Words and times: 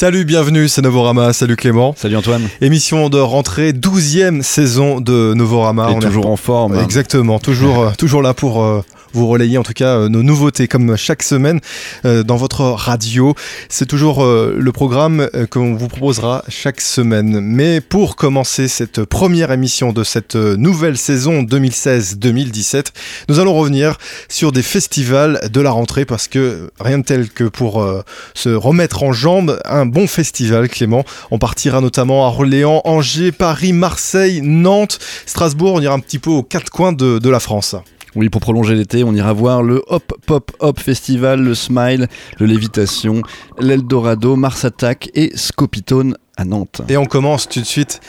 Salut, 0.00 0.24
bienvenue, 0.24 0.68
c'est 0.68 0.80
Novorama. 0.80 1.32
Salut 1.32 1.56
Clément. 1.56 1.92
Salut 1.96 2.16
Antoine. 2.16 2.48
Émission 2.60 3.08
de 3.08 3.18
rentrée, 3.18 3.72
12e 3.72 4.42
saison 4.42 5.00
de 5.00 5.34
Novorama. 5.34 5.90
Et 5.90 5.94
On 5.94 5.98
toujours 5.98 6.28
en 6.28 6.36
forme. 6.36 6.78
Exactement, 6.78 7.40
toujours, 7.40 7.82
euh, 7.82 7.90
toujours 7.98 8.22
là 8.22 8.32
pour 8.32 8.62
euh, 8.62 8.84
vous 9.12 9.26
relayer 9.26 9.58
en 9.58 9.62
tout 9.62 9.72
cas 9.72 9.96
euh, 9.96 10.08
nos 10.08 10.22
nouveautés 10.22 10.68
comme 10.68 10.96
chaque 10.96 11.22
semaine 11.22 11.60
euh, 12.04 12.22
dans 12.22 12.36
votre 12.36 12.62
radio. 12.62 13.34
C'est 13.68 13.86
toujours 13.86 14.24
euh, 14.24 14.56
le 14.58 14.72
programme 14.72 15.28
qu'on 15.50 15.74
vous 15.74 15.88
proposera 15.88 16.44
chaque 16.48 16.80
semaine. 16.80 17.40
Mais 17.40 17.80
pour 17.80 18.16
commencer 18.16 18.68
cette 18.68 19.04
première 19.04 19.50
émission 19.50 19.92
de 19.92 20.04
cette 20.04 20.36
nouvelle 20.36 20.96
saison 20.96 21.42
2016-2017, 21.42 22.86
nous 23.28 23.38
allons 23.38 23.54
revenir 23.54 23.98
sur 24.28 24.52
des 24.52 24.62
festivals 24.62 25.40
de 25.50 25.60
la 25.60 25.70
rentrée 25.70 26.04
parce 26.04 26.28
que 26.28 26.70
rien 26.80 26.98
de 26.98 27.04
tel 27.04 27.28
que 27.28 27.44
pour 27.44 27.86
se 28.34 28.48
remettre 28.48 29.02
en 29.02 29.12
jambes 29.12 29.60
un 29.64 29.86
bon 29.86 30.06
festival, 30.06 30.68
Clément. 30.68 31.04
On 31.30 31.38
partira 31.38 31.80
notamment 31.80 32.26
à 32.26 32.28
Orléans, 32.28 32.82
Angers, 32.84 33.32
Paris, 33.32 33.72
Marseille, 33.72 34.40
Nantes, 34.42 34.98
Strasbourg. 35.26 35.74
On 35.74 35.80
ira 35.80 35.94
un 35.94 36.00
petit 36.00 36.18
peu 36.18 36.30
aux 36.30 36.42
quatre 36.42 36.70
coins 36.70 36.92
de 36.92 37.28
la 37.28 37.40
France. 37.40 37.76
Oui, 38.14 38.28
pour 38.28 38.40
prolonger 38.40 38.74
l'été, 38.74 39.04
on 39.04 39.14
ira 39.14 39.32
voir 39.32 39.62
le 39.62 39.82
Hop 39.88 40.14
Pop 40.26 40.52
Hop 40.60 40.80
Festival, 40.80 41.42
le 41.42 41.54
Smile, 41.54 42.08
le 42.38 42.46
Lévitation, 42.46 43.22
l'Eldorado, 43.58 44.36
Mars 44.36 44.64
Attack 44.64 45.10
et 45.14 45.32
Scopitone 45.36 46.16
à 46.36 46.44
Nantes. 46.44 46.82
Et 46.88 46.96
on 46.96 47.04
commence 47.04 47.48
tout 47.48 47.60
de 47.60 47.66
suite 47.66 48.00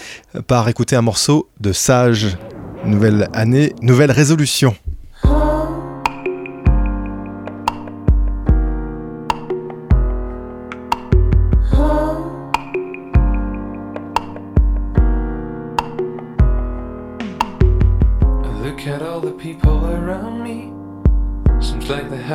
par 0.47 0.67
écouter 0.69 0.95
un 0.95 1.01
morceau 1.01 1.49
de 1.59 1.73
Sage. 1.73 2.37
Nouvelle 2.85 3.27
année, 3.33 3.73
nouvelle 3.81 4.11
résolution. 4.11 4.73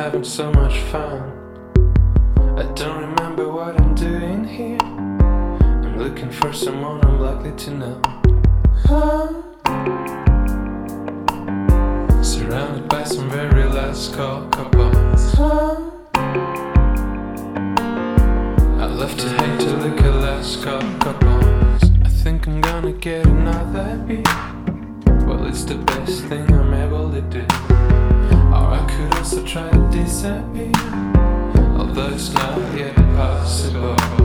Having 0.05 0.23
so 0.23 0.51
much 0.51 0.77
fun. 0.91 1.19
I 2.55 2.71
don't 2.75 3.01
remember 3.09 3.51
what 3.51 3.81
I'm 3.81 3.95
doing 3.95 4.45
here. 4.45 4.77
I'm 4.79 5.97
looking 5.97 6.29
for 6.29 6.53
someone 6.53 7.03
I'm 7.03 7.19
likely 7.19 7.53
to 7.63 7.71
know. 7.71 7.99
Huh? 8.85 9.41
Surrounded 12.21 12.87
by 12.87 13.03
some 13.03 13.31
very 13.31 13.63
last 13.63 14.13
call 14.13 14.47
couples. 14.49 15.33
Huh? 15.33 15.89
I 18.83 18.85
love 18.85 19.17
to 19.17 19.27
hate 19.27 19.59
to 19.61 19.77
look 19.77 19.99
at 20.01 20.13
last 20.21 20.61
call 20.61 20.81
couples. 20.99 21.83
I 22.03 22.09
think 22.09 22.47
I'm 22.47 22.61
gonna 22.61 22.93
get 22.93 23.25
another 23.25 23.97
beat. 24.05 24.74
It's 25.47 25.63
the 25.63 25.75
best 25.75 26.23
thing 26.25 26.51
I'm 26.51 26.73
able 26.73 27.11
to 27.11 27.21
do. 27.21 27.45
Or 28.51 28.73
I 28.73 28.85
could 28.89 29.13
also 29.17 29.45
try 29.45 29.69
to 29.69 29.89
disappear, 29.91 30.71
although 31.77 32.09
it's 32.09 32.33
not 32.33 32.57
yet 32.75 32.95
possible. 33.15 34.24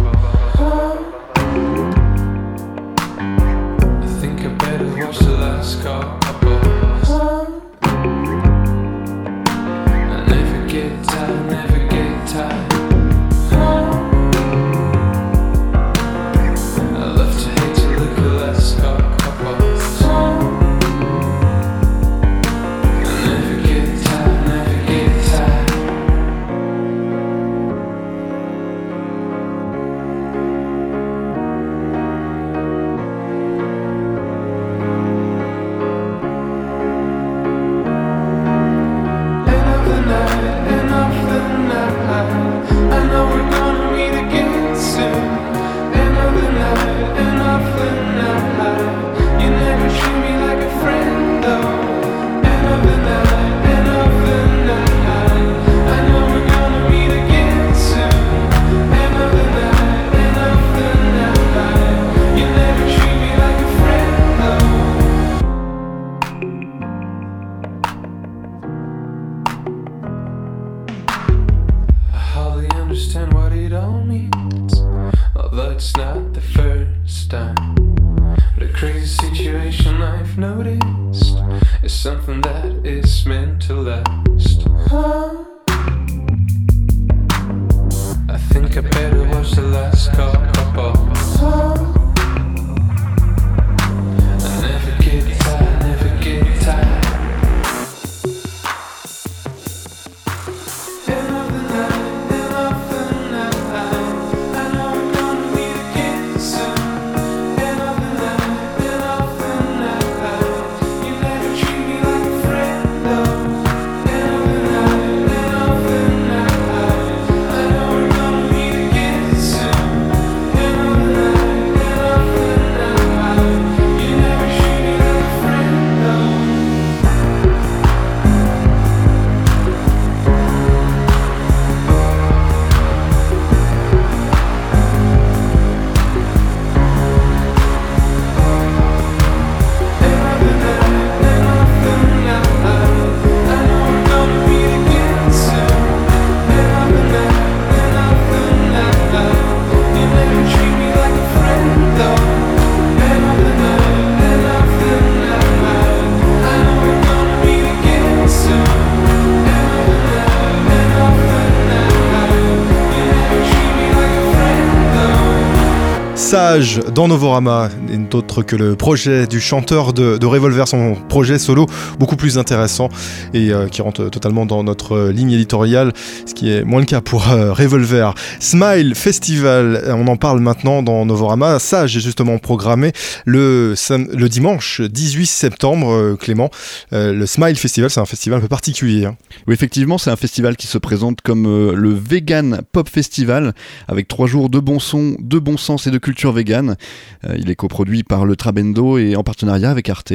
Sage 166.30 166.78
dans 166.94 167.08
Novorama, 167.08 167.70
d'autre 167.96 168.42
que 168.42 168.56
le 168.56 168.76
projet 168.76 169.26
du 169.26 169.40
chanteur 169.40 169.92
de, 169.92 170.24
Revolver, 170.24 170.68
son 170.68 170.94
projet 171.08 171.38
solo 171.38 171.66
beaucoup 171.98 172.16
plus 172.16 172.38
intéressant 172.38 172.88
et 173.34 173.52
euh, 173.52 173.66
qui 173.68 173.82
rentre 173.82 174.08
totalement 174.08 174.46
dans 174.46 174.62
notre 174.62 175.08
ligne 175.08 175.32
éditoriale, 175.32 175.92
ce 176.24 176.34
qui 176.34 176.50
est 176.50 176.62
moins 176.62 176.80
le 176.80 176.86
cas 176.86 177.00
pour 177.00 177.30
euh, 177.30 177.52
Revolver. 177.52 178.14
Smile 178.38 178.94
Festival, 178.94 179.82
on 179.88 180.06
en 180.06 180.16
parle 180.16 180.40
maintenant 180.40 180.82
dans 180.82 181.04
Novorama. 181.04 181.58
Sage 181.58 181.96
est 181.96 182.00
justement 182.00 182.38
programmé 182.38 182.92
le, 183.24 183.74
le 183.90 184.28
dimanche 184.28 184.80
18 184.80 185.26
septembre, 185.26 185.92
euh, 185.92 186.16
Clément. 186.16 186.50
le 186.92 187.26
Smile 187.26 187.56
Festival, 187.56 187.90
c'est 187.90 188.00
un 188.00 188.06
festival 188.06 188.38
un 188.38 188.42
peu 188.42 188.48
particulier. 188.48 189.06
Hein. 189.06 189.16
Oui, 189.46 189.54
effectivement, 189.54 189.98
c'est 189.98 190.10
un 190.10 190.16
festival 190.16 190.56
qui 190.56 190.66
se 190.66 190.78
présente 190.78 191.20
comme 191.22 191.44
le 191.74 191.92
Vegan 191.92 192.60
Pop 192.72 192.88
Festival 192.88 193.52
avec 193.88 194.08
trois 194.08 194.26
jours 194.26 194.48
de 194.48 194.58
bon 194.58 194.78
son, 194.78 195.16
de 195.18 195.38
bon 195.38 195.56
sens 195.56 195.86
et 195.86 195.90
de 195.90 195.98
culture 195.98 196.32
vegan. 196.32 196.76
Euh, 197.24 197.34
il 197.38 197.50
est 197.50 197.54
coproduit 197.54 197.79
par 198.08 198.24
le 198.24 198.36
Trabendo 198.36 198.98
et 198.98 199.16
en 199.16 199.22
partenariat 199.22 199.70
avec 199.70 199.88
Arte. 199.88 200.12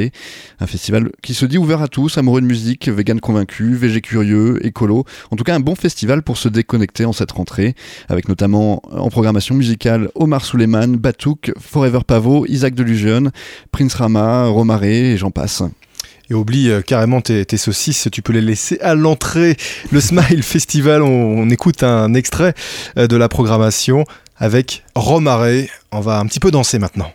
Un 0.60 0.66
festival 0.66 1.10
qui 1.22 1.34
se 1.34 1.46
dit 1.46 1.58
ouvert 1.58 1.82
à 1.82 1.88
tous, 1.88 2.16
amoureux 2.16 2.40
de 2.40 2.46
musique, 2.46 2.88
vegan 2.88 3.20
convaincu, 3.20 3.74
végé 3.74 4.00
curieux, 4.00 4.64
écolo. 4.64 5.04
En 5.30 5.36
tout 5.36 5.44
cas, 5.44 5.54
un 5.54 5.60
bon 5.60 5.74
festival 5.74 6.22
pour 6.22 6.36
se 6.36 6.48
déconnecter 6.48 7.04
en 7.04 7.12
cette 7.12 7.32
rentrée, 7.32 7.74
avec 8.08 8.28
notamment 8.28 8.82
en 8.90 9.08
programmation 9.10 9.54
musicale 9.54 10.10
Omar 10.14 10.44
Suleiman, 10.44 10.96
Batouk, 10.96 11.52
Forever 11.58 12.00
Pavo, 12.06 12.46
Isaac 12.46 12.74
Delusion, 12.74 13.30
Prince 13.72 13.94
Rama, 13.94 14.46
Romaré 14.46 15.12
et 15.12 15.16
j'en 15.16 15.30
passe 15.30 15.62
et 16.28 16.34
oublie 16.34 16.70
euh, 16.70 16.80
carrément 16.80 17.20
tes, 17.20 17.44
saucisses, 17.56 18.08
tu 18.10 18.20
peux 18.20 18.32
les 18.32 18.40
laisser 18.40 18.80
à 18.80 18.94
l'entrée. 18.94 19.56
Le 19.92 20.00
Smile 20.00 20.42
Festival, 20.42 21.02
on, 21.02 21.48
écoute 21.50 21.84
un 21.84 22.14
extrait 22.14 22.54
euh, 22.98 23.06
de 23.06 23.16
la 23.16 23.28
programmation 23.28 24.04
avec 24.36 24.84
Romaré. 24.94 25.70
On 25.92 26.00
va 26.00 26.18
un 26.18 26.26
petit 26.26 26.40
peu 26.40 26.50
danser 26.50 26.78
maintenant. 26.78 27.12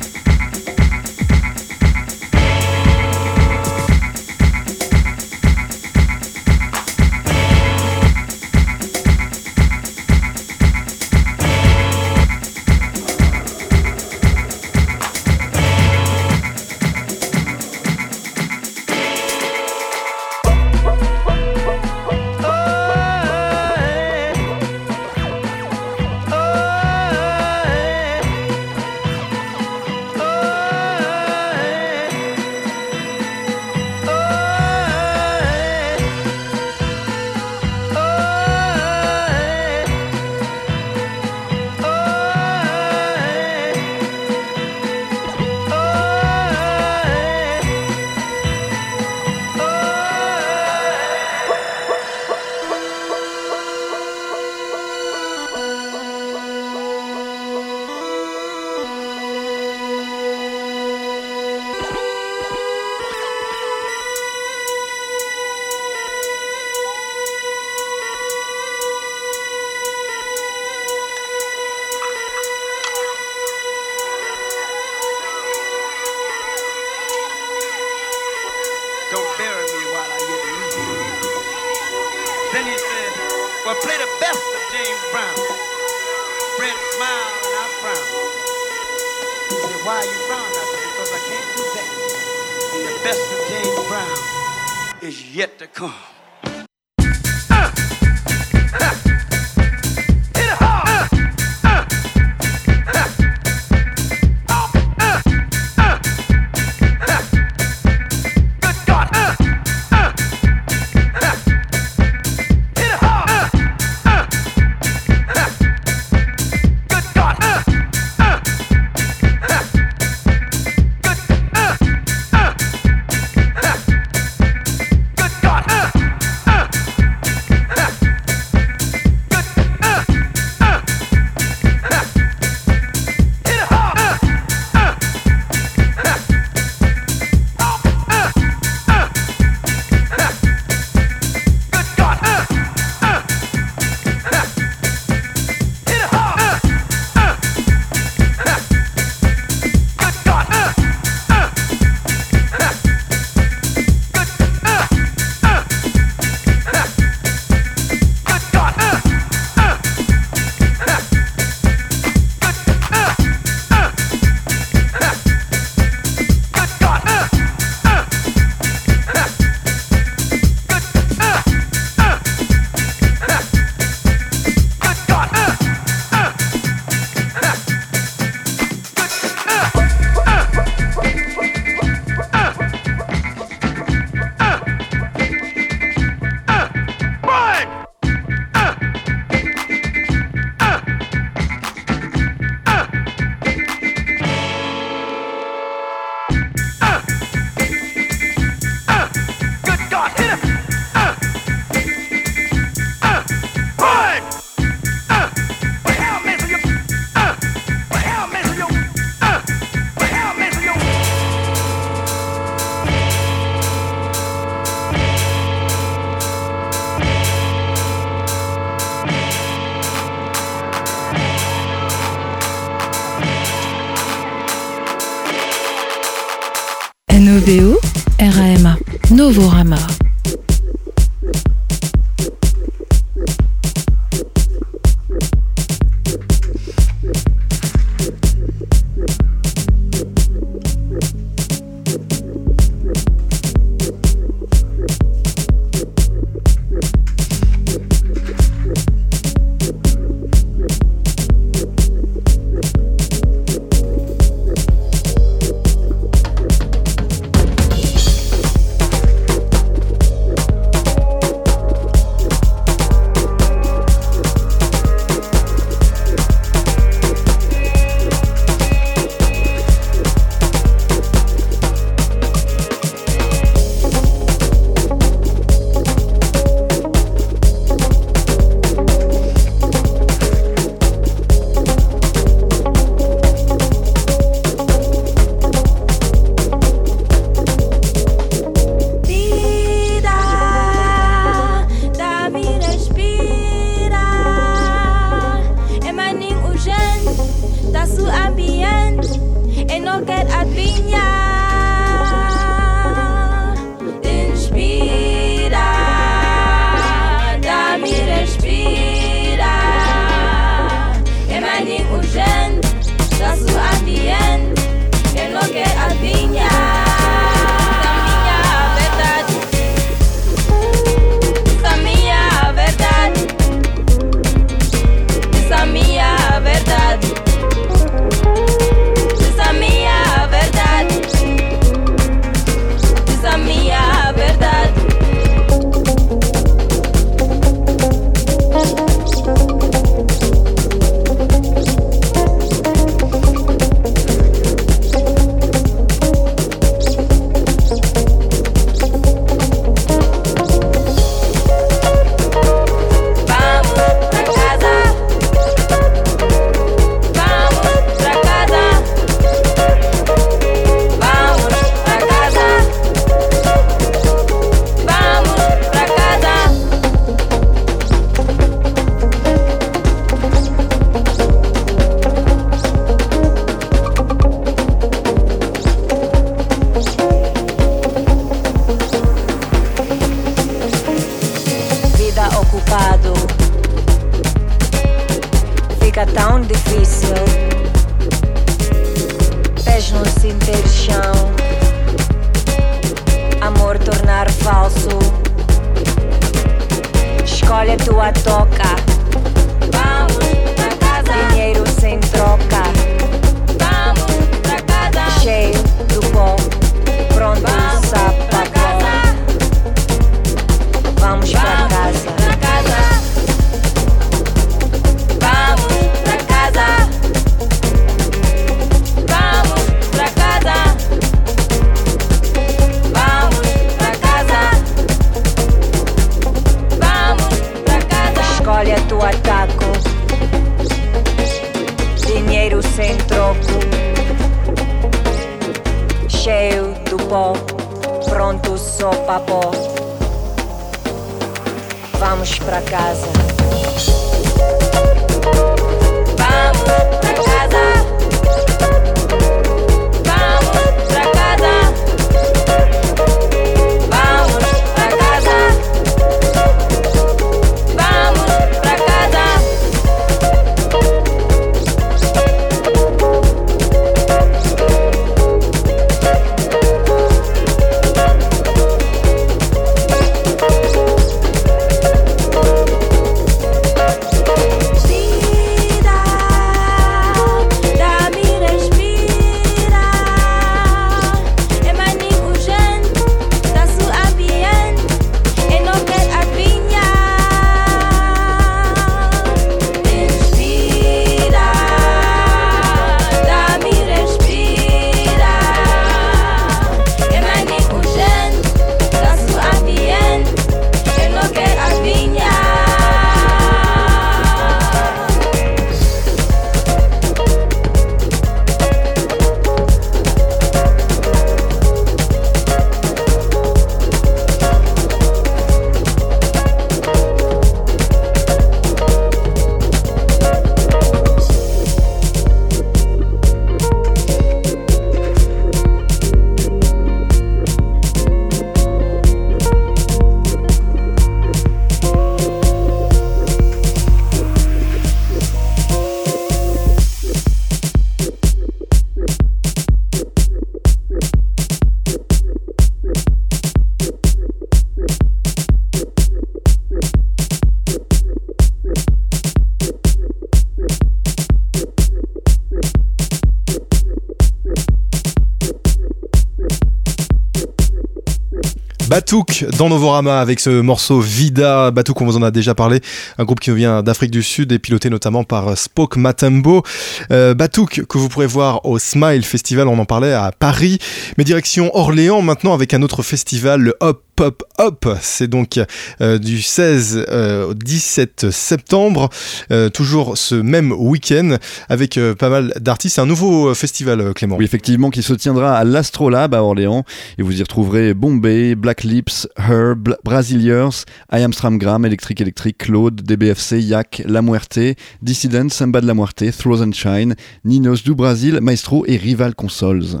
Dans 559.58 559.68
Novorama 559.68 560.20
avec 560.20 560.40
ce 560.40 560.60
morceau 560.60 561.00
Vida. 561.00 561.70
Batouk, 561.70 562.00
on 562.00 562.06
vous 562.06 562.16
en 562.16 562.22
a 562.22 562.30
déjà 562.30 562.54
parlé, 562.54 562.80
un 563.18 563.24
groupe 563.24 563.40
qui 563.40 563.50
vient 563.52 563.82
d'Afrique 563.82 564.10
du 564.10 564.22
Sud 564.22 564.52
et 564.52 564.58
piloté 564.58 564.90
notamment 564.90 565.24
par 565.24 565.56
Spoke 565.56 565.96
Matambo. 565.96 566.62
Euh, 567.10 567.34
Batouk 567.34 567.86
que 567.86 567.98
vous 567.98 568.08
pourrez 568.08 568.26
voir 568.26 568.64
au 568.66 568.78
Smile 568.78 569.24
Festival, 569.24 569.68
on 569.68 569.78
en 569.78 569.84
parlait 569.84 570.12
à 570.12 570.32
Paris, 570.36 570.78
mais 571.16 571.24
direction 571.24 571.70
Orléans 571.76 572.22
maintenant 572.22 572.54
avec 572.54 572.74
un 572.74 572.82
autre 572.82 573.02
festival, 573.02 573.60
le 573.60 573.74
Hop 573.80 574.02
Pop 574.16 574.42
Hop. 574.62 574.86
C'est 575.00 575.26
donc 575.26 575.58
euh, 576.02 576.18
du 576.18 576.42
16 576.42 577.06
euh, 577.08 577.46
au 577.46 577.54
17 577.54 578.30
septembre, 578.30 579.08
euh, 579.50 579.70
toujours 579.70 580.18
ce 580.18 580.34
même 580.34 580.70
week-end 580.72 581.36
avec 581.70 581.98
pas 582.18 582.28
mal 582.28 582.52
d'artistes. 582.60 582.98
Un 582.98 583.06
nouveau 583.06 583.54
festival, 583.54 584.12
Clément. 584.12 584.36
Oui, 584.36 584.44
effectivement, 584.44 584.90
qui 584.90 585.02
se 585.02 585.14
tiendra 585.14 585.56
à 585.56 585.64
l'Astrolabe 585.64 586.34
à 586.34 586.42
Orléans. 586.42 586.84
Et 587.16 587.22
vous 587.22 587.40
y 587.40 587.42
retrouverez 587.42 587.94
Bombay, 587.94 588.54
Black 588.54 588.84
Lips, 588.84 589.26
Herb, 589.38 589.96
Brasiliers, 590.04 590.84
I 591.10 591.22
Am 591.22 591.32
Stramgram, 591.32 591.86
Electric 591.86 592.20
Electric, 592.20 592.58
Claude, 592.58 593.00
DBFC, 593.00 593.62
Yak, 593.62 594.02
La 594.04 594.20
Muerte, 594.20 594.76
Dissident, 595.00 595.48
Samba 595.48 595.80
de 595.80 595.86
la 595.86 595.94
Muerte, 595.94 596.30
Throws 596.36 596.62
and 596.62 596.72
Shine, 596.72 597.14
Ninos 597.46 597.82
du 597.82 597.94
Brasil, 597.94 598.40
Maestro 598.42 598.84
et 598.86 598.98
Rival 598.98 599.34
Consoles. 599.34 600.00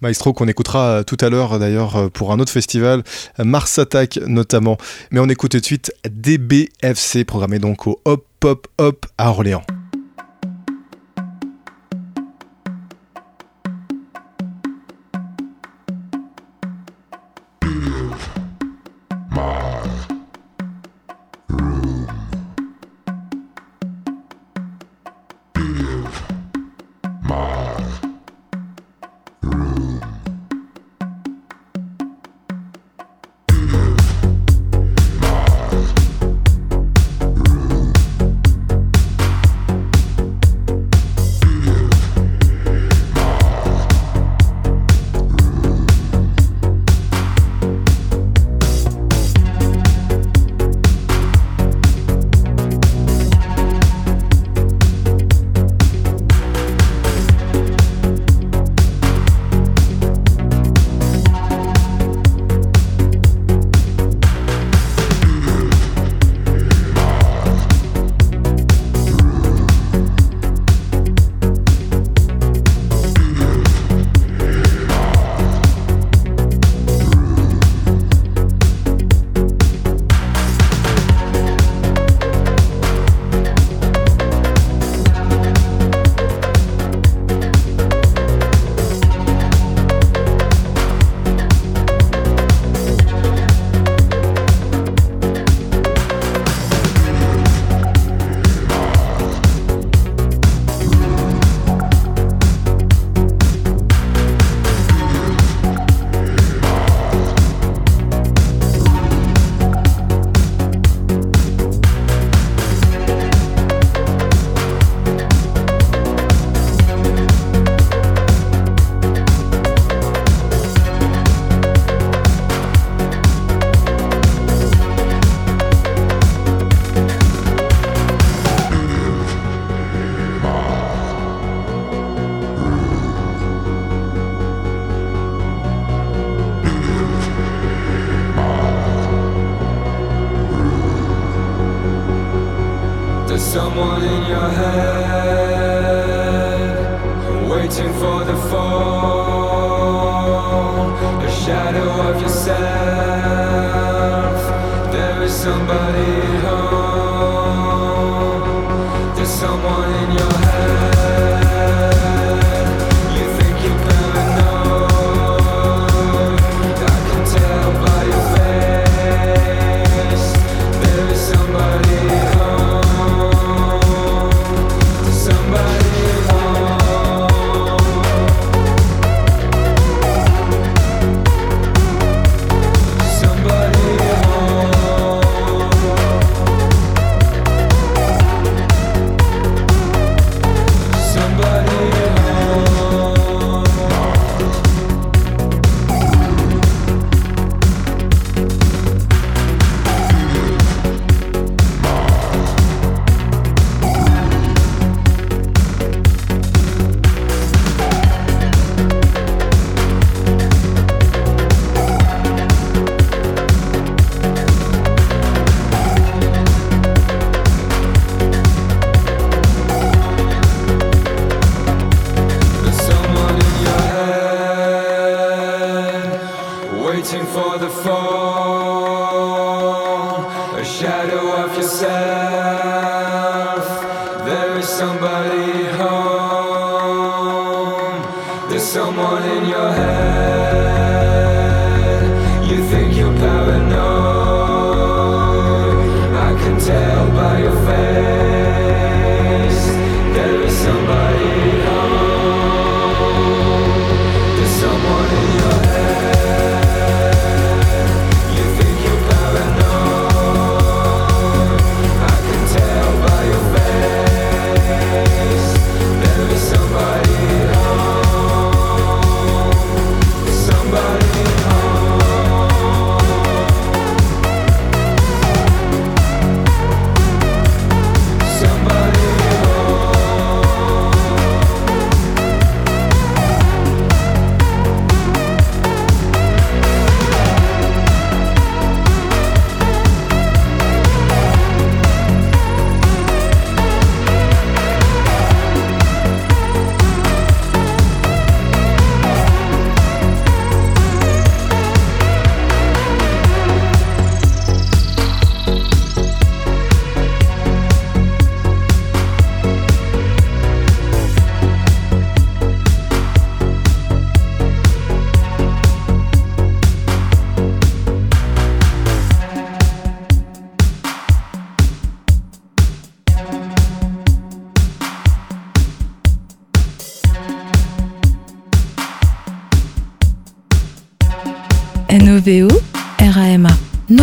Maestro 0.00 0.32
qu'on 0.32 0.48
écoutera 0.48 0.86
euh, 0.86 1.02
tout 1.02 1.18
à 1.20 1.28
l'heure 1.28 1.54
euh, 1.54 1.58
d'ailleurs 1.58 1.96
euh, 1.96 2.08
pour 2.08 2.32
un 2.32 2.38
autre 2.38 2.52
festival, 2.52 3.02
Mars 3.38 3.78
Attack 3.78 4.18
notamment. 4.26 4.78
Mais 5.10 5.20
on 5.20 5.28
écoute 5.28 5.52
tout 5.52 5.60
de 5.60 5.64
suite 5.64 5.92
DBFC 6.08 7.24
programmé 7.24 7.58
donc 7.58 7.86
au 7.86 8.00
Hop 8.04 8.24
Pop 8.40 8.66
Hop 8.78 9.06
à 9.18 9.30
Orléans. 9.30 9.64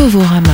Novorama. 0.08 0.47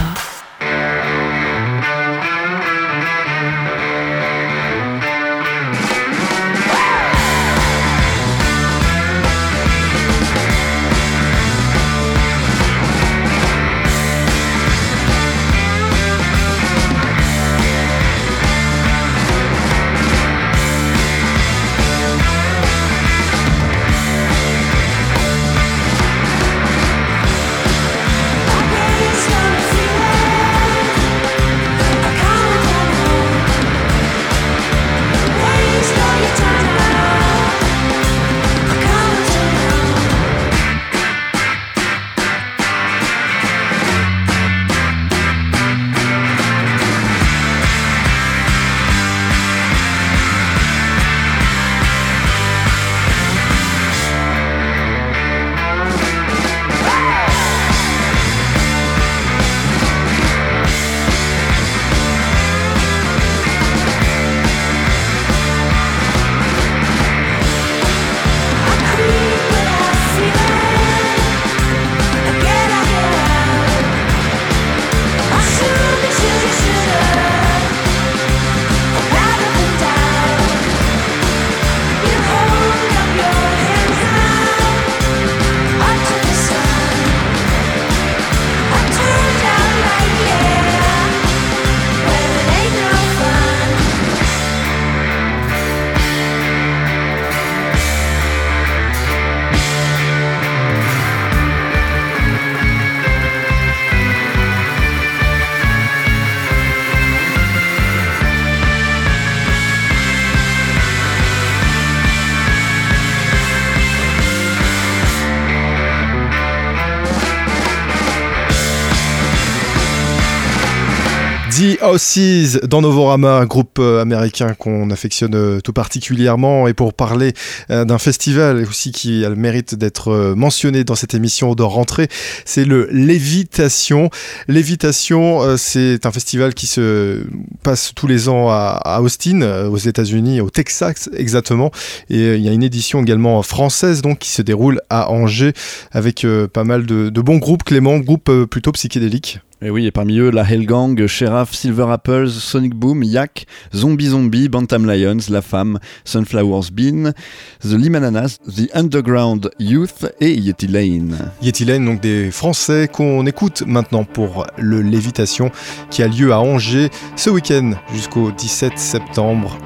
The 121.73 121.81
Aussies 121.81 122.59
dans 122.67 122.81
Novorama, 122.81 123.37
un 123.37 123.45
groupe 123.45 123.79
euh, 123.79 124.01
américain 124.01 124.53
qu'on 124.53 124.91
affectionne 124.91 125.33
euh, 125.33 125.59
tout 125.59 125.73
particulièrement. 125.73 126.67
Et 126.67 126.73
pour 126.73 126.93
parler 126.93 127.33
euh, 127.71 127.83
d'un 127.83 127.97
festival 127.97 128.63
aussi 128.69 128.91
qui 128.91 129.25
a 129.25 129.29
le 129.29 129.35
mérite 129.35 129.73
d'être 129.73 130.33
mentionné 130.35 130.83
dans 130.83 130.93
cette 130.93 131.15
émission 131.15 131.55
de 131.55 131.63
rentrée, 131.63 132.09
c'est 132.45 132.65
le 132.65 132.87
Lévitation. 132.91 134.09
Lévitation, 134.47 135.57
c'est 135.57 136.05
un 136.05 136.11
festival 136.11 136.53
qui 136.53 136.67
se 136.67 137.23
passe 137.63 137.93
tous 137.95 138.07
les 138.07 138.29
ans 138.29 138.49
à 138.49 138.99
Austin, 139.01 139.67
aux 139.67 139.77
États-Unis, 139.77 140.41
au 140.41 140.49
Texas 140.49 141.09
exactement. 141.15 141.71
Et 142.09 142.35
il 142.35 142.41
y 142.41 142.49
a 142.49 142.51
une 142.51 142.63
édition 142.63 143.01
également 143.01 143.41
française 143.41 144.01
donc 144.01 144.19
qui 144.19 144.29
se 144.29 144.41
déroule 144.41 144.81
à 144.89 145.09
Angers 145.09 145.53
avec 145.91 146.25
pas 146.53 146.63
mal 146.63 146.85
de, 146.85 147.09
de 147.09 147.21
bons 147.21 147.37
groupes. 147.37 147.63
Clément, 147.63 147.97
groupe 147.99 148.31
plutôt 148.45 148.71
psychédélique. 148.73 149.39
Et 149.65 149.69
oui, 149.69 149.85
et 149.85 149.91
parmi 149.91 150.17
eux, 150.17 150.29
la 150.29 150.43
Hellgang, 150.43 151.07
Sheriff, 151.07 151.53
Silver 151.53 151.85
Apples, 151.89 152.27
Sonic 152.27 152.75
Boom, 152.75 153.01
Yak, 153.01 153.45
Zombie 153.73 154.07
Zombie, 154.07 154.49
Bantam 154.49 154.85
Lions, 154.85 155.29
La 155.29 155.41
Femme, 155.41 155.79
Sunflowers 156.03 156.69
Bean, 156.73 157.13
The 157.61 157.71
Limananas, 157.71 158.39
The 158.45 158.69
Underground 158.73 159.51
Youth 159.59 160.05
et 160.19 160.33
Yeti 160.33 160.67
Lane. 160.67 161.31
Yeti 161.41 161.63
Lane, 161.63 161.85
donc 161.85 162.01
des 162.01 162.29
Français 162.29 162.89
qu'on 162.91 163.25
écoute 163.25 163.63
maintenant 163.65 164.03
pour 164.03 164.45
le 164.57 164.81
Lévitation 164.81 165.49
qui 165.89 166.03
a 166.03 166.09
lieu 166.09 166.33
à 166.33 166.41
Angers 166.41 166.89
ce 167.15 167.29
week-end 167.29 167.71
jusqu'au 167.93 168.31
17 168.31 168.77
septembre. 168.77 169.57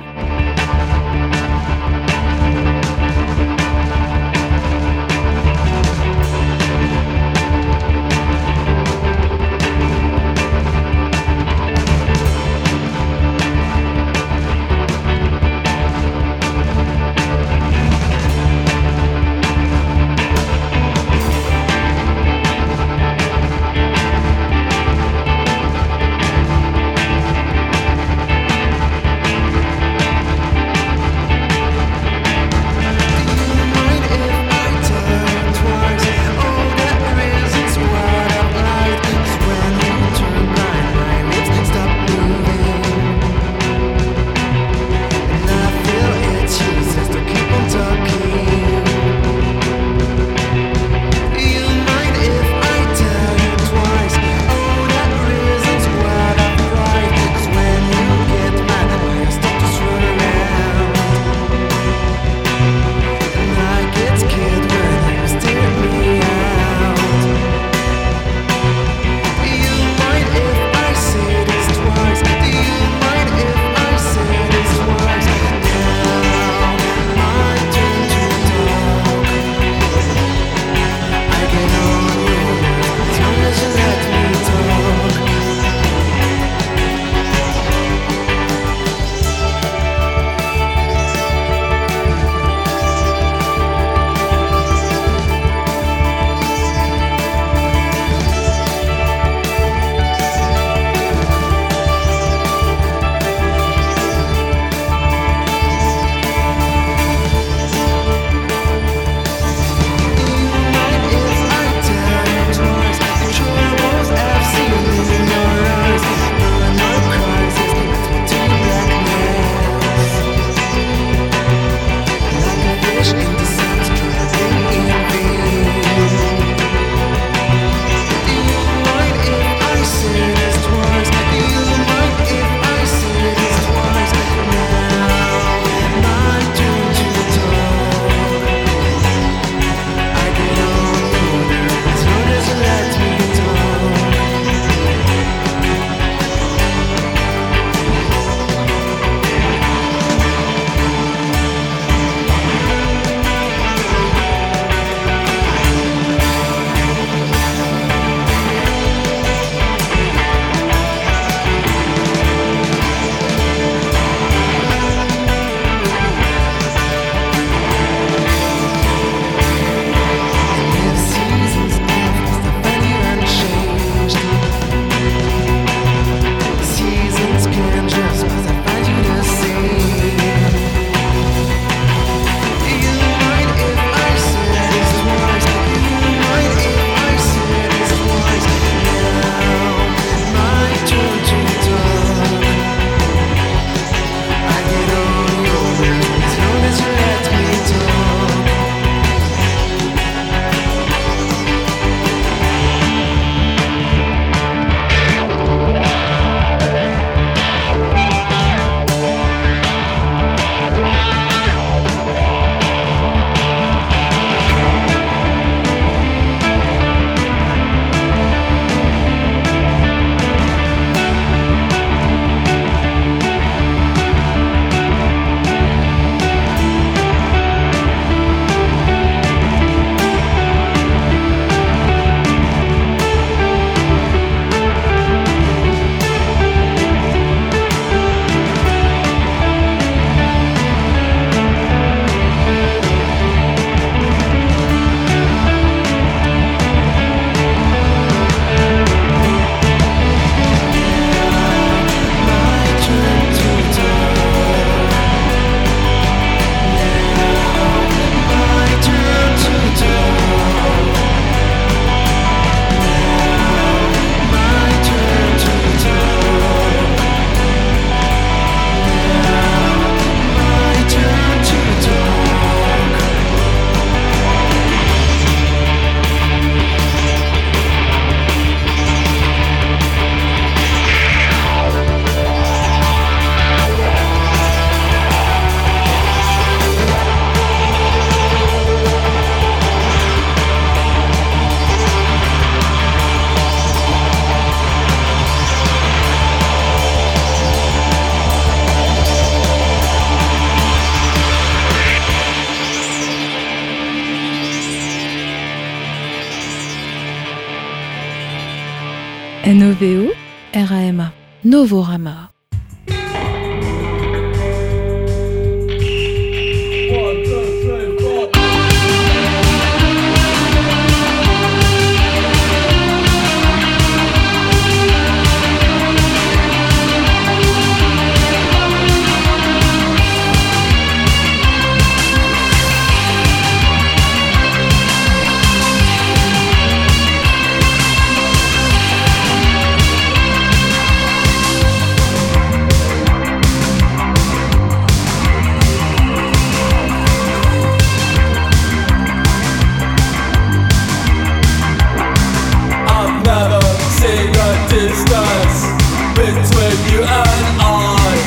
Between 356.50 356.94
you 356.94 357.00
and 357.02 357.62
I. 357.62 358.18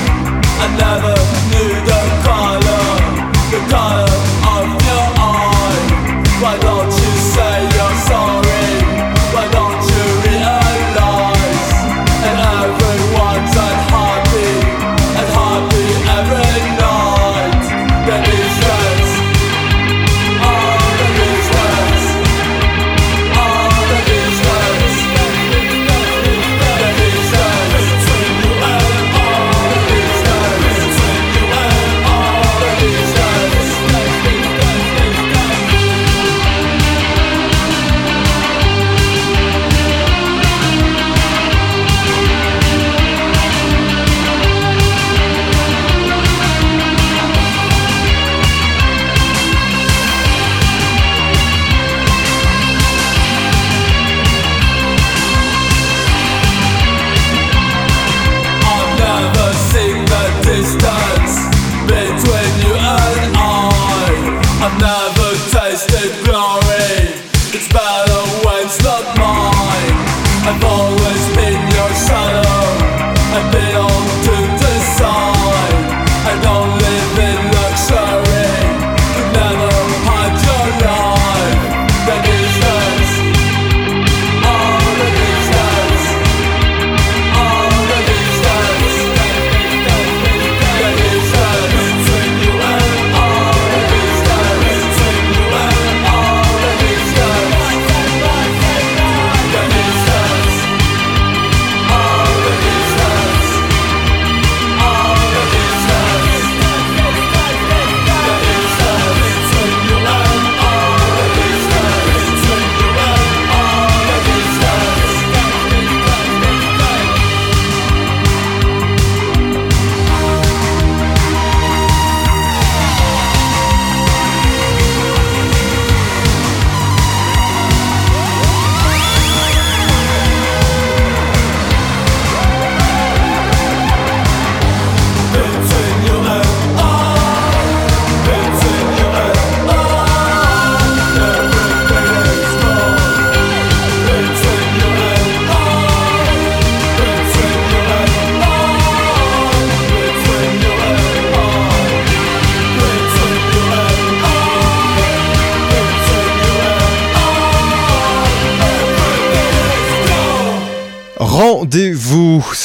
I 0.62 0.66
never 0.76 1.29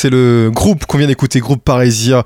c'est 0.06 0.12
le 0.12 0.52
groupe 0.54 0.86
qu'on 0.86 1.00
vient 1.00 1.08
d'écouter, 1.08 1.40
groupe 1.40 1.64
Parésia, 1.64 2.24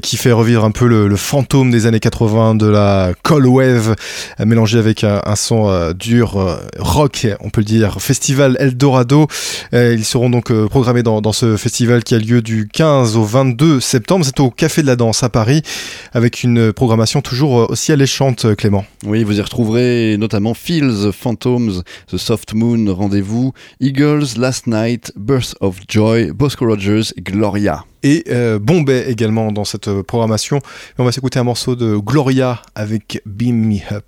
qui 0.00 0.16
fait 0.16 0.32
revivre 0.32 0.64
un 0.64 0.70
peu 0.70 0.86
le, 0.86 1.14
fantôme 1.14 1.70
des 1.70 1.84
années 1.84 2.00
80 2.00 2.54
de 2.54 2.66
la 2.66 3.12
Cold 3.22 3.44
Wave, 3.44 3.96
euh, 4.40 4.46
mélangé 4.46 4.78
avec 4.78 5.04
un, 5.04 5.20
son 5.36 5.68
euh, 5.68 5.92
dur 5.92 6.38
euh, 6.38 6.56
rock, 6.78 7.26
on 7.40 7.50
peut 7.50 7.60
le 7.60 7.66
dire. 7.66 8.00
Festival 8.00 8.56
Eldorado, 8.58 9.26
ils 9.74 10.06
seront 10.06 10.30
donc 10.30 10.50
programmés 10.68 11.02
dans, 11.02 11.20
dans 11.20 11.34
ce 11.34 11.58
festival 11.58 12.02
qui 12.02 12.14
a 12.14 12.18
lieu 12.18 12.40
du 12.40 12.66
15 12.66 13.18
au 13.18 13.24
22 13.24 13.78
septembre. 13.80 14.24
C'est 14.24 14.40
au 14.40 14.50
Café 14.50 14.80
de 14.80 14.86
la 14.86 14.96
Danse 14.96 15.22
à 15.22 15.28
Paris, 15.28 15.60
avec 16.14 16.42
une 16.42 16.72
programmation 16.72 17.20
toujours 17.20 17.68
aussi 17.68 17.92
alléchante, 17.92 18.54
Clément. 18.56 18.86
Oui, 19.04 19.22
vous 19.22 19.36
y 19.36 19.42
retrouverez 19.42 20.16
notamment 20.18 20.54
Fields, 20.54 21.12
Phantoms, 21.12 21.82
The 22.10 22.16
Soft 22.16 22.54
Moon, 22.54 22.90
Rendez-vous, 22.90 23.52
Eagles, 23.80 24.38
Last 24.38 24.66
Night, 24.66 25.12
Birth 25.14 25.54
of 25.60 25.76
Joy, 25.86 26.30
Bosco 26.32 26.64
Rogers 26.64 27.12
Gloria. 27.22 27.84
et 28.02 28.24
euh, 28.30 28.58
Bombay 28.58 29.10
également 29.10 29.52
dans 29.52 29.64
cette 29.64 29.88
euh, 29.88 30.02
programmation. 30.02 30.60
On 30.98 31.04
va 31.04 31.12
s'écouter 31.12 31.38
un 31.38 31.44
morceau 31.44 31.76
de 31.76 31.96
Gloria 31.96 32.62
avec 32.74 33.20
Beam 33.26 33.56
Me 33.56 33.78
Up. 33.92 34.04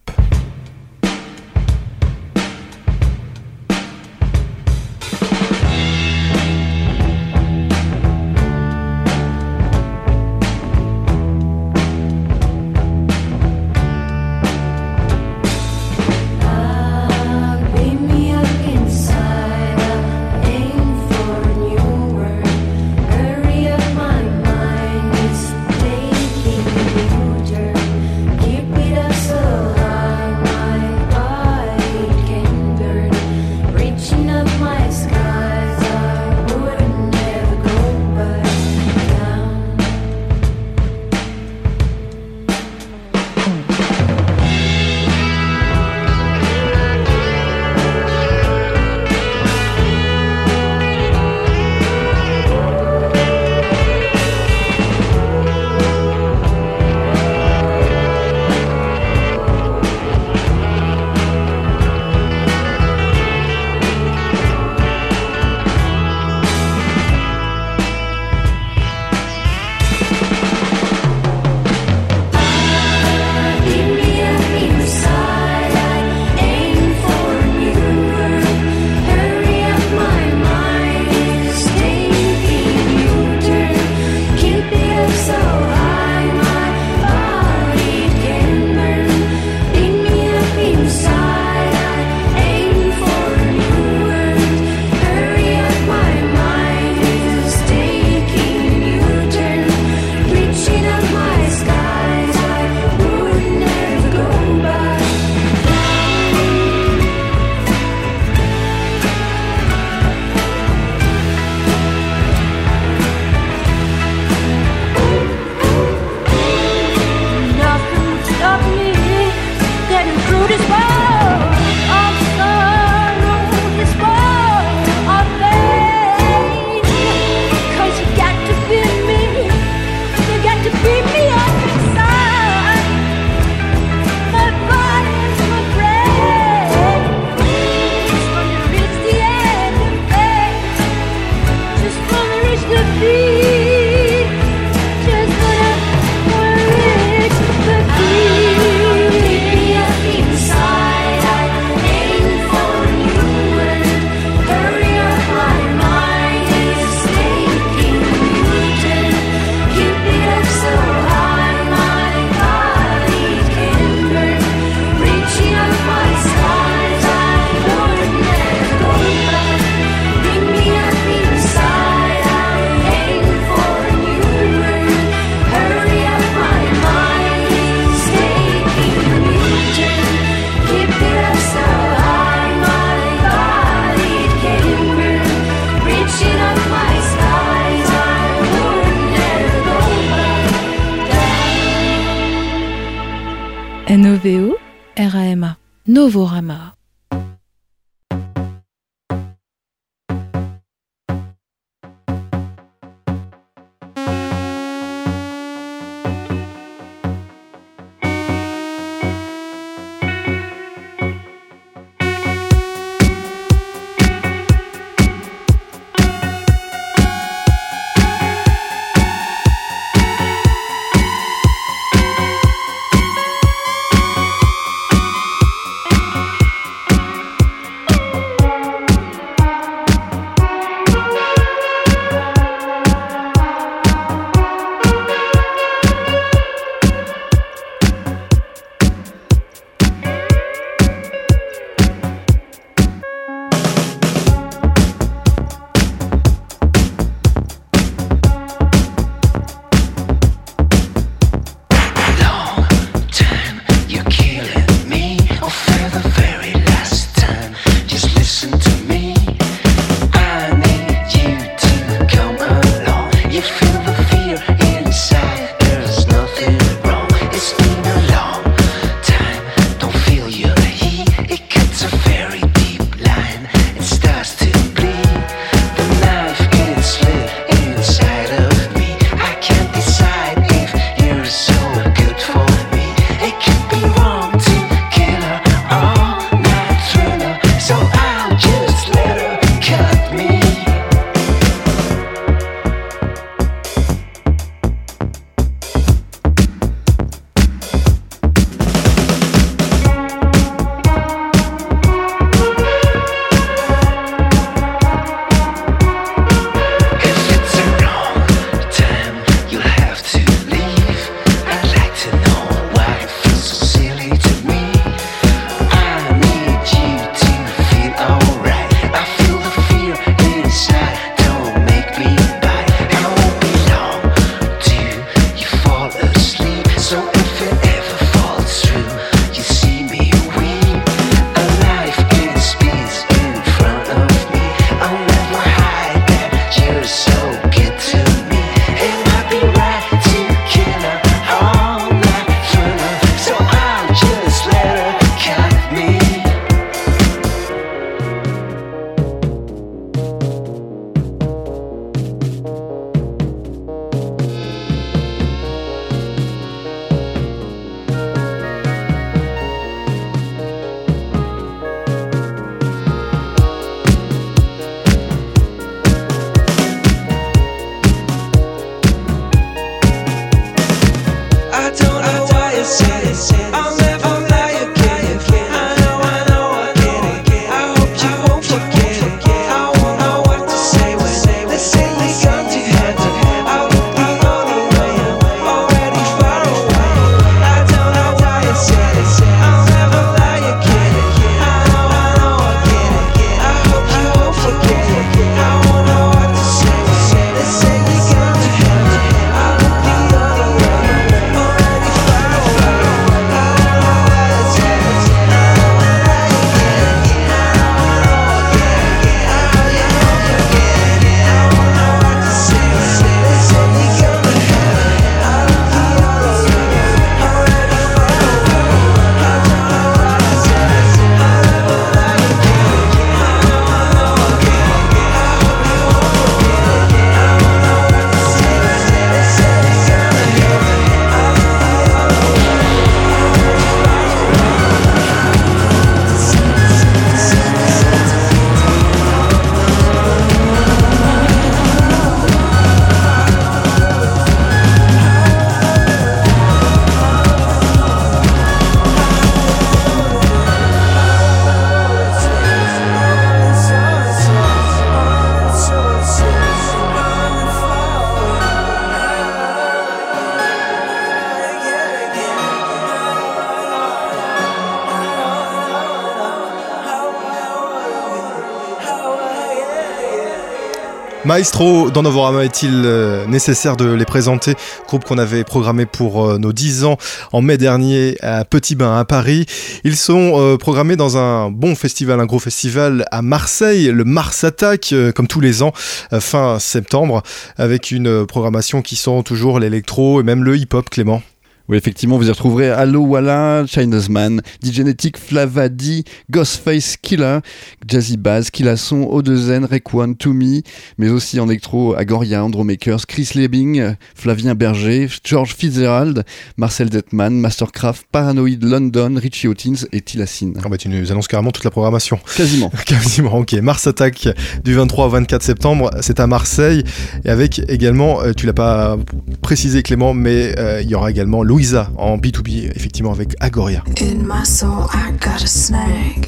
Maestro, 471.27 471.91
dans 471.91 472.03
Novorama 472.03 472.45
est-il 472.45 472.83
euh, 472.87 473.27
nécessaire 473.27 473.77
de 473.77 473.93
les 473.93 474.07
présenter? 474.07 474.55
Groupe 474.89 475.05
qu'on 475.05 475.19
avait 475.19 475.45
programmé 475.45 475.85
pour 475.85 476.25
euh, 476.25 476.39
nos 476.39 476.55
10 476.55 476.85
ans 476.85 476.97
en 477.33 477.43
mai 477.43 477.59
dernier 477.59 478.17
à 478.23 478.47
Petit 478.47 478.75
Bain 478.75 478.99
à 478.99 479.05
Paris. 479.05 479.45
Ils 479.85 479.97
sont 479.97 480.33
euh, 480.37 480.57
programmés 480.57 480.97
dans 480.97 481.19
un 481.19 481.51
bon 481.51 481.75
festival, 481.75 482.21
un 482.21 482.27
gros 482.27 482.39
festival 482.39 483.05
à 483.11 483.21
Marseille, 483.21 483.91
le 483.93 484.05
Mars 484.05 484.45
Attack, 484.45 484.95
comme 485.15 485.27
tous 485.27 485.41
les 485.41 485.63
ans, 485.63 485.73
fin 486.21 486.59
septembre, 486.59 487.23
avec 487.59 487.91
une 487.91 488.27
programmation 488.27 488.81
qui 488.81 488.97
sent 488.97 489.23
toujours 489.25 489.61
l'électro 489.61 490.21
et 490.21 490.25
même 490.25 490.43
le 490.43 490.57
hip-hop, 490.57 490.89
Clément. 490.89 491.23
Oui, 491.71 491.77
effectivement, 491.77 492.19
vous 492.19 492.27
y 492.27 492.31
retrouverez 492.31 492.69
Allo 492.69 493.03
Walla, 493.03 493.65
China's 493.65 494.09
Man, 494.09 494.43
D-Genetic, 494.61 495.17
Flavadi, 495.17 496.03
Ghostface 496.29 496.97
Killer, 497.01 497.39
Jazzy 497.87 498.17
Bass, 498.17 498.51
Killasson, 498.51 499.03
O2N, 499.03 499.67
Rekwan, 499.67 500.17
Toomey, 500.17 500.65
mais 500.99 501.11
aussi 501.11 501.39
en 501.39 501.49
électro 501.49 501.95
Agoria, 501.95 502.43
Andromakers, 502.45 503.07
Chris 503.07 503.31
Lebing, 503.37 503.95
Flavien 504.17 504.57
Berger, 504.57 505.07
George 505.23 505.55
Fitzgerald, 505.55 506.25
Marcel 506.57 506.91
Detman, 506.91 507.39
Mastercraft, 507.39 508.05
Paranoid 508.11 508.65
London, 508.65 509.15
Richie 509.15 509.47
Hawtins 509.47 509.87
et 509.93 510.01
Tilassine. 510.01 510.61
Ah 510.65 510.69
bah, 510.69 510.77
tu 510.77 510.89
nous 510.89 511.13
annonces 511.13 511.29
carrément 511.29 511.53
toute 511.53 511.63
la 511.63 511.71
programmation. 511.71 512.19
Quasiment. 512.37 512.73
Quasiment, 512.85 513.37
ok. 513.37 513.53
Mars 513.63 513.87
Attack 513.87 514.29
du 514.65 514.75
23 514.75 515.07
au 515.07 515.11
24 515.11 515.41
septembre, 515.41 515.93
c'est 516.01 516.19
à 516.19 516.27
Marseille. 516.27 516.83
Et 517.25 517.29
avec 517.29 517.61
également, 517.69 518.23
euh, 518.23 518.33
tu 518.33 518.47
l'as 518.47 518.55
pas 518.55 518.99
précisé 519.41 519.85
Clément, 519.85 520.15
mais 520.15 520.59
euh, 520.59 520.83
il 520.83 520.91
y 520.91 520.97
aura 520.97 521.13
également 521.13 521.45
Louisa 521.61 521.91
en 521.99 522.17
B2B, 522.17 522.71
effectivement 522.75 523.13
avec 523.13 523.35
Agoria. 523.39 523.85
In 524.01 524.23
my 524.25 524.47
soul, 524.47 524.87
I 524.95 525.13
got 525.19 525.43
a 525.43 525.47
snag. 525.47 526.27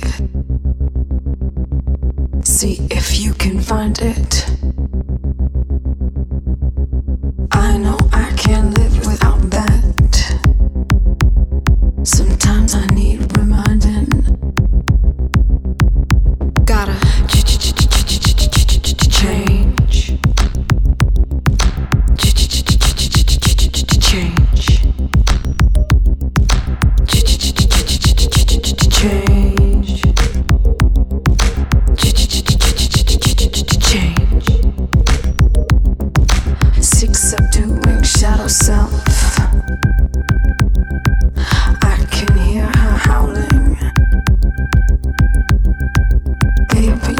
See 2.44 2.82
if 2.90 3.18
you 3.18 3.32
can 3.38 3.58
find 3.58 3.98
it. 4.02 4.61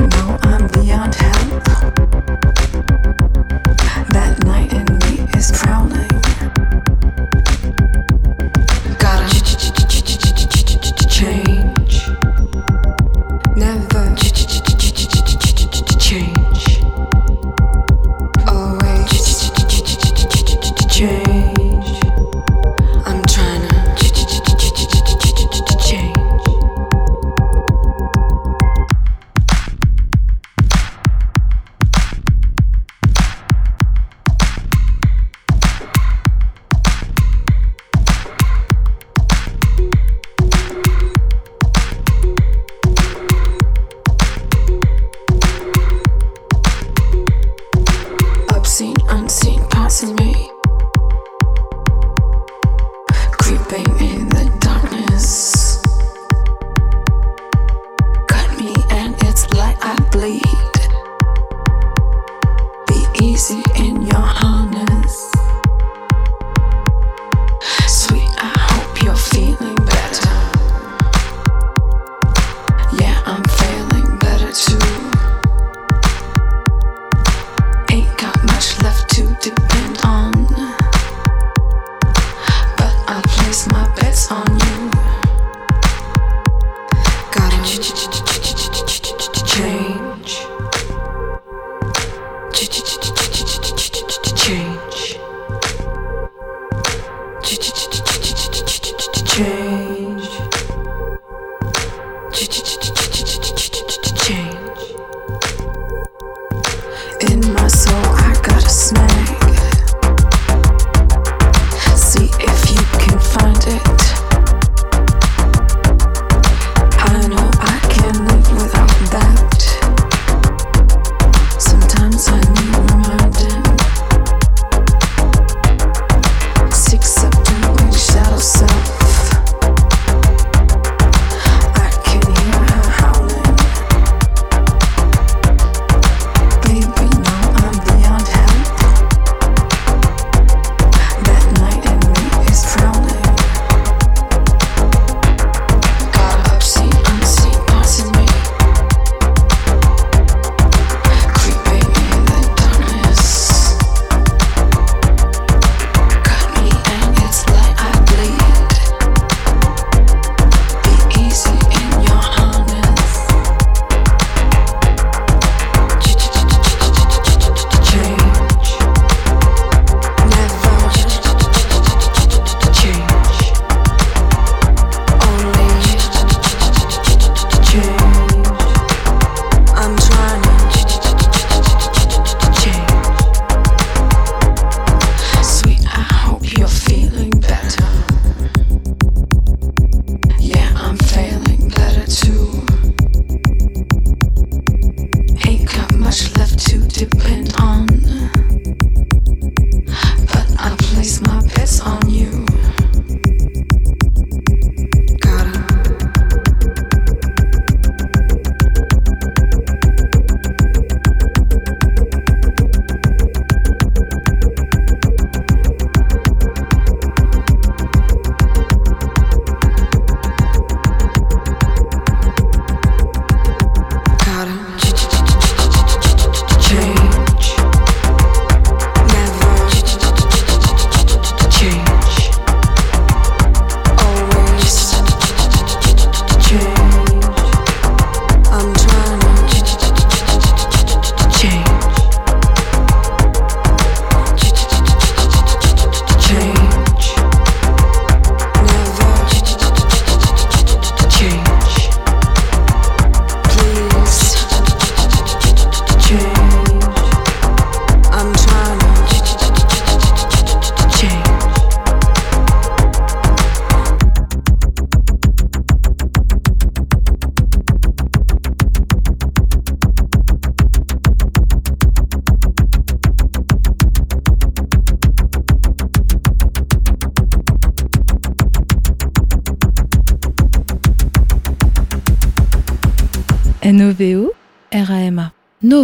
know 0.09 0.39
I'm 0.43 0.67
beyond 0.69 1.32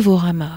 Novorama. 0.08 0.47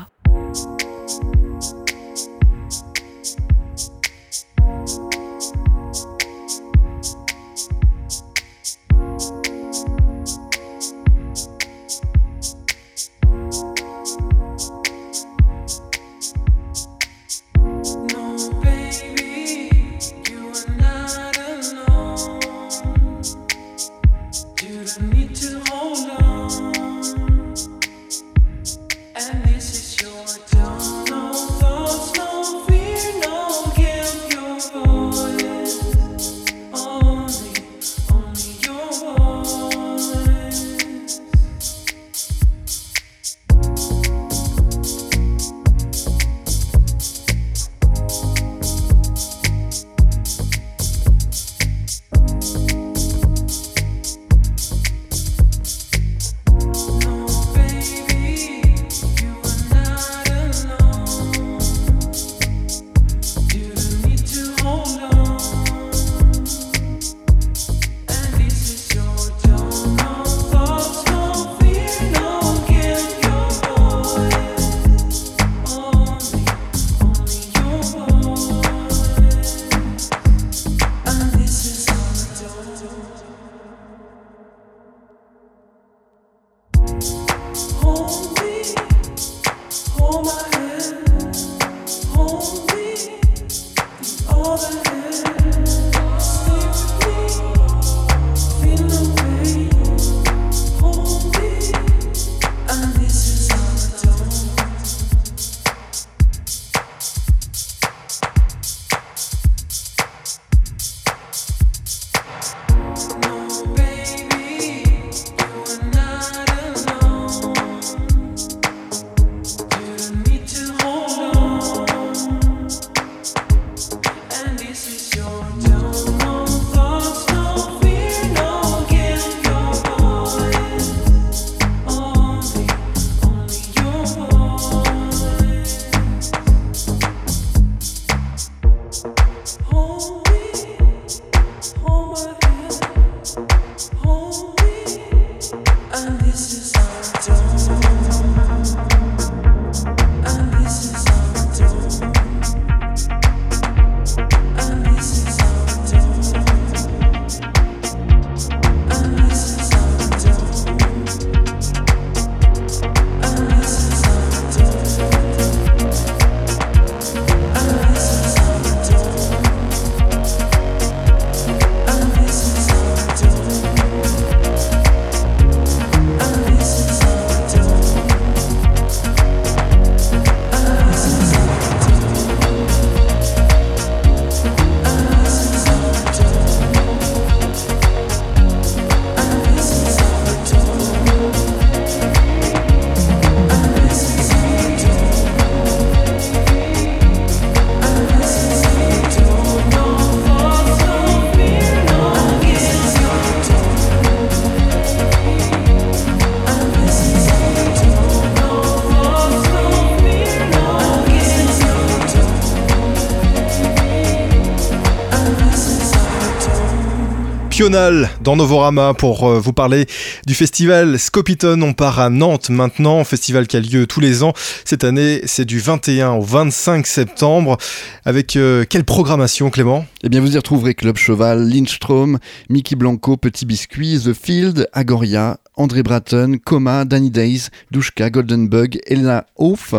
Dans 217.62 218.36
Novorama 218.36 218.96
pour 218.96 219.30
euh, 219.30 219.40
vous 219.40 219.54
parler 219.54 219.86
du 220.26 220.34
festival 220.34 220.98
Scopiton. 220.98 221.62
On 221.62 221.74
part 221.74 222.00
à 222.00 222.10
Nantes 222.10 222.50
maintenant, 222.50 223.04
festival 223.04 223.46
qui 223.46 223.56
a 223.56 223.60
lieu 223.60 223.86
tous 223.86 224.00
les 224.00 224.24
ans. 224.24 224.34
Cette 224.66 224.84
année, 224.84 225.22
c'est 225.26 225.46
du 225.46 225.60
21 225.60 226.14
au 226.14 226.22
25 226.22 226.88
septembre. 226.88 227.60
Avec 228.04 228.36
euh, 228.36 228.66
quelle 228.68 228.84
programmation, 228.84 229.50
Clément? 229.50 229.86
Eh 230.04 230.10
bien, 230.10 230.22
vous 230.22 230.34
y 230.34 230.38
retrouverez 230.38 230.74
Club 230.74 230.98
Cheval, 230.98 231.48
Lindstrom, 231.48 232.18
Mickey 232.50 232.76
Blanco, 232.76 233.16
Petit 233.16 233.46
Biscuit, 233.46 234.00
The 234.04 234.14
Field, 234.14 234.68
Agoria, 234.74 235.38
André 235.56 235.84
Bratton, 235.84 236.38
Coma, 236.44 236.86
Danny 236.86 237.12
Days, 237.12 237.50
Douchka, 237.70 238.10
Golden 238.10 238.48
Bug, 238.48 238.80
Elena 238.88 239.28
Hoff, 239.38 239.76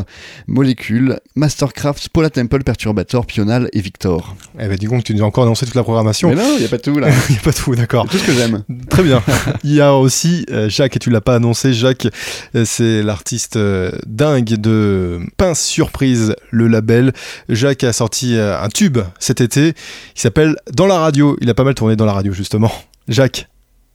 Molécule, 0.47 1.19
Mastercraft, 1.35 2.11
Paula 2.11 2.31
Temple, 2.31 2.63
Perturbator, 2.63 3.27
Pional 3.27 3.69
et 3.73 3.81
Victor. 3.81 4.37
Eh 4.61 4.69
ben, 4.69 4.77
dis 4.77 4.87
donc, 4.87 5.03
tu 5.03 5.15
nous 5.15 5.25
as 5.25 5.27
encore 5.27 5.45
annoncé 5.45 5.67
toute 5.67 5.75
la 5.75 5.83
programmation. 5.83 6.29
Mais 6.29 6.37
non, 6.37 6.55
il 6.55 6.61
n'y 6.61 6.67
a 6.67 6.69
pas 6.69 6.79
tout 6.79 6.99
là. 6.99 7.09
Il 7.29 7.33
n'y 7.33 7.39
a 7.39 7.43
pas 7.43 7.53
tout, 7.53 7.75
d'accord. 7.75 8.07
tout 8.07 8.19
ce 8.19 8.27
que 8.27 8.33
j'aime. 8.33 8.63
Très 8.91 9.03
bien. 9.03 9.23
Il 9.65 9.73
y 9.73 9.81
a 9.81 9.95
aussi 9.95 10.47
euh, 10.51 10.69
Jacques, 10.69 10.97
et 10.97 10.99
tu 10.99 11.11
l'as 11.11 11.21
pas 11.21 11.35
annoncé, 11.35 11.73
Jacques, 11.73 12.07
euh, 12.55 12.65
c'est 12.65 13.03
l'artiste 13.03 13.57
euh, 13.57 13.93
dingue 14.07 14.45
de 14.45 15.21
Pince 15.37 15.63
Surprise, 15.63 16.37
le 16.51 16.69
label. 16.69 17.13
Jacques 17.49 17.85
a 17.85 17.93
sorti 17.93 18.12
euh, 18.25 18.61
un 18.61 18.69
tube 18.69 18.99
cet 19.19 19.41
été, 19.41 19.69
il 20.17 20.21
s'appelle 20.21 20.57
Dans 20.73 20.87
la 20.87 20.99
radio. 20.99 21.37
Il 21.41 21.51
a 21.51 21.55
pas 21.55 21.65
mal 21.65 21.75
tourné 21.75 21.97
dans 21.97 22.05
la 22.05 22.13
radio, 22.13 22.33
justement. 22.33 22.71
Jacques, 23.09 23.49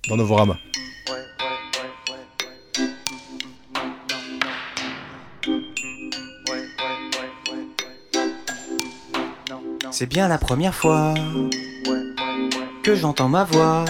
dans 0.10 0.18
Novorama. 0.18 0.58
C'est 9.92 10.08
bien 10.08 10.28
la 10.28 10.38
première 10.38 10.76
fois 10.76 11.16
que 12.84 12.96
j'entends 12.96 13.30
ma 13.30 13.44
voix 13.44 13.86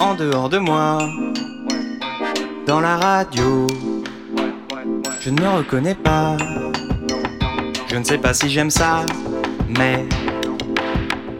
en 0.00 0.14
dehors 0.14 0.48
de 0.48 0.58
moi, 0.58 0.98
dans 2.66 2.80
la 2.80 2.96
radio. 2.96 3.68
Je 5.20 5.30
ne 5.30 5.40
me 5.40 5.48
reconnais 5.48 5.94
pas, 5.94 6.36
je 7.92 7.98
ne 7.98 8.04
sais 8.04 8.16
pas 8.16 8.32
si 8.32 8.48
j'aime 8.48 8.70
ça, 8.70 9.04
mais 9.68 10.06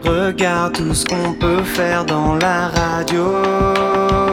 regarde 0.03 0.73
tout 0.73 0.93
ce 0.93 1.03
qu'on 1.03 1.33
peut 1.33 1.63
faire 1.63 2.05
dans 2.05 2.35
la 2.35 2.67
radio. 2.67 4.32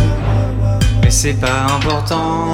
C'est 1.11 1.33
pas 1.33 1.65
important. 1.65 2.53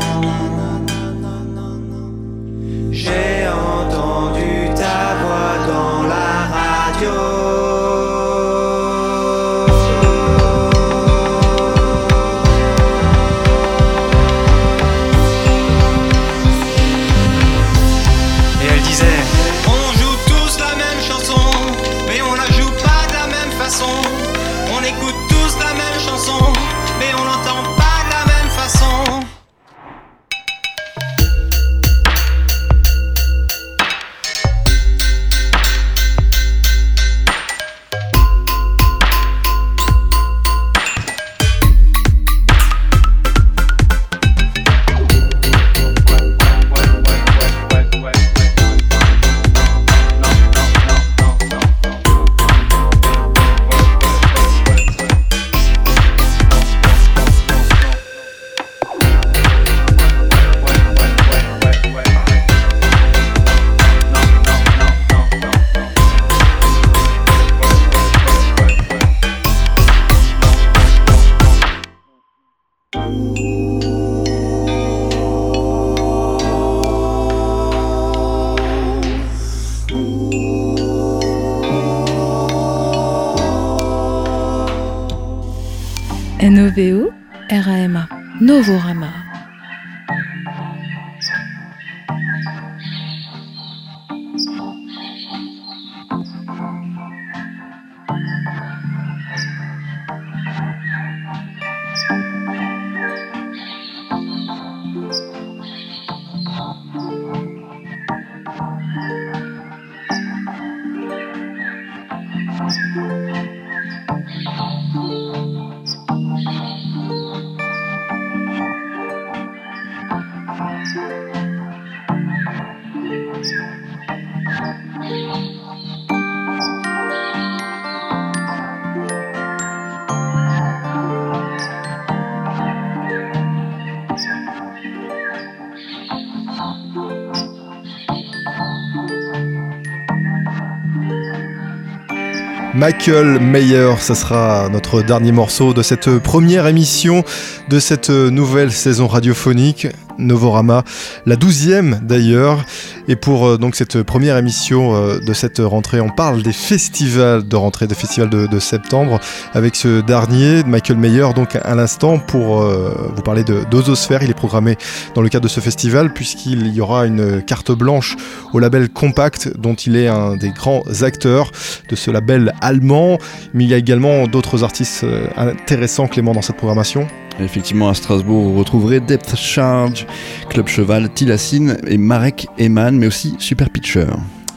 Michael 142.78 143.40
Mayer, 143.40 143.96
ce 144.00 144.14
sera 144.14 144.70
notre 144.70 145.02
dernier 145.02 145.32
morceau 145.32 145.74
de 145.74 145.82
cette 145.82 146.20
première 146.20 146.68
émission 146.68 147.24
de 147.70 147.80
cette 147.80 148.12
nouvelle 148.12 148.72
saison 148.72 149.08
radiophonique 149.08 149.88
Novorama, 150.18 150.84
la 151.26 151.36
douzième 151.36 152.00
d'ailleurs. 152.04 152.64
Et 153.08 153.16
pour 153.16 153.48
euh, 153.48 153.58
donc 153.58 153.76
cette 153.76 154.04
première 154.04 154.38
émission 154.38 154.96
euh, 154.96 155.20
de 155.20 155.34
cette 155.34 155.60
rentrée, 155.60 156.02
on 156.02 156.10
parle 156.10 156.44
des 156.44 156.54
festivals 156.54 157.48
de 157.48 157.56
rentrée, 157.56 157.88
des 157.88 157.96
festivals 157.96 158.30
de, 158.30 158.60
septembre, 158.60 159.20
avec 159.54 159.76
ce 159.76 160.02
dernier, 160.02 160.64
Michael 160.64 160.98
Mayer, 160.98 161.28
donc 161.36 161.56
à 161.56 161.76
l'instant, 161.76 162.20
pour 162.20 162.62
euh, 162.62 163.12
vous 163.16 163.22
parler 163.22 163.44
de 163.44 163.64
d'Ozosphère. 163.70 164.24
Il 164.24 164.30
est 164.30 164.34
programmé 164.34 164.78
dans 165.16 165.22
le 165.22 165.30
cadre 165.30 165.44
de 165.44 165.50
ce 165.50 165.60
festival, 165.60 166.14
puisqu'il 166.14 166.68
y 166.68 166.82
aura 166.82 167.06
une 167.06 167.42
carte 167.42 167.72
blanche 167.72 168.16
au 168.54 168.60
label 168.60 168.90
Compact, 168.90 169.58
dont 169.58 169.76
il 169.76 169.96
est 169.96 170.08
un 170.08 170.36
des 170.36 170.50
grands 170.50 170.84
acteurs 171.02 171.52
de 171.90 171.96
ce 171.96 172.12
label 172.12 172.54
allemand. 172.62 173.18
Mais 173.54 173.64
il 173.64 173.70
y 173.70 173.74
a 173.74 173.78
également 173.78 174.28
d'autres 174.28 174.64
artistes 174.64 175.06
intéressants, 175.36 176.08
Clément, 176.08 176.34
dans 176.34 176.42
cette 176.42 176.58
programmation. 176.58 177.08
Effectivement, 177.40 177.90
à 177.90 177.94
Strasbourg, 177.94 178.44
vous 178.44 178.58
retrouverez 178.58 179.00
Depth 179.00 179.36
Charge, 179.36 180.08
Club 180.50 180.68
Cheval, 180.68 181.10
Tilassine 181.14 181.78
et 181.88 181.98
Marek 181.98 182.48
Eman, 182.58 182.98
mais 182.98 183.08
aussi 183.08 183.36
Super 183.40 183.70
Pitcher. 183.70 184.08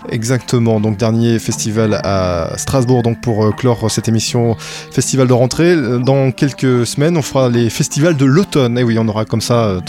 Exactement, 0.08 0.80
donc 0.80 0.96
dernier 0.96 1.38
festival 1.38 2.00
à 2.02 2.54
Strasbourg 2.56 3.02
donc 3.02 3.20
pour 3.20 3.44
euh, 3.44 3.50
clore 3.52 3.90
cette 3.90 4.08
émission 4.08 4.56
festival 4.90 5.28
de 5.28 5.32
rentrée. 5.32 5.76
Dans 6.00 6.32
quelques 6.32 6.86
semaines, 6.86 7.16
on 7.16 7.22
fera 7.22 7.48
les 7.48 7.70
festivals 7.70 8.16
de 8.16 8.24
l'automne. 8.24 8.78
Et 8.78 8.82
oui, 8.82 8.98
on 8.98 9.06
aura 9.06 9.24
comme 9.24 9.42
ça 9.42 9.66
euh, 9.66 9.80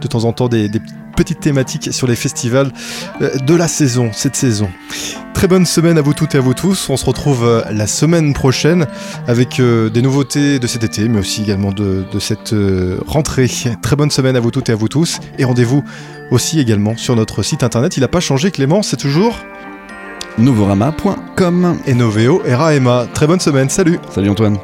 de 0.00 0.06
temps 0.08 0.24
en 0.24 0.32
temps 0.32 0.48
des, 0.48 0.68
des 0.68 0.80
thématiques 1.40 1.92
sur 1.92 2.06
les 2.06 2.16
festivals 2.16 2.72
euh, 3.20 3.36
de 3.38 3.54
la 3.54 3.68
saison, 3.68 4.10
cette 4.12 4.36
saison. 4.36 4.68
Très 5.34 5.48
bonne 5.48 5.66
semaine 5.66 5.98
à 5.98 6.02
vous 6.02 6.14
toutes 6.14 6.34
et 6.34 6.38
à 6.38 6.40
vous 6.40 6.54
tous. 6.54 6.88
On 6.88 6.96
se 6.96 7.04
retrouve 7.04 7.44
euh, 7.44 7.62
la 7.70 7.86
semaine 7.86 8.32
prochaine 8.32 8.86
avec 9.26 9.60
euh, 9.60 9.88
des 9.88 10.02
nouveautés 10.02 10.58
de 10.58 10.66
cet 10.66 10.84
été, 10.84 11.08
mais 11.08 11.18
aussi 11.18 11.42
également 11.42 11.72
de, 11.72 12.04
de 12.10 12.18
cette 12.18 12.54
rentrée. 13.06 13.50
Très 13.82 13.96
bonne 13.96 14.10
semaine 14.10 14.36
à 14.36 14.40
vous 14.40 14.50
toutes 14.50 14.68
et 14.68 14.72
à 14.72 14.76
vous 14.76 14.88
tous. 14.88 15.20
Et 15.38 15.44
rendez-vous 15.44 15.84
aussi 16.30 16.60
également 16.60 16.96
sur 16.96 17.16
notre 17.16 17.42
site 17.42 17.62
internet. 17.62 17.96
Il 17.96 18.00
n'a 18.00 18.08
pas 18.08 18.20
changé, 18.20 18.50
Clément, 18.50 18.82
c'est 18.82 18.96
toujours 18.96 19.38
Novorama.com. 20.38 21.78
Et 21.86 22.54
Raema. 22.54 23.06
Très 23.12 23.26
bonne 23.26 23.40
semaine, 23.40 23.68
salut 23.68 23.98
Salut 24.10 24.30
Antoine. 24.30 24.58